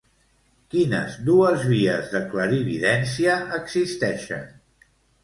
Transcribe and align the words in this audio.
Quines 0.75 1.17
dues 1.27 1.65
vies 1.73 2.07
de 2.13 2.21
clarividència 2.31 3.37
existeixen? 3.59 4.49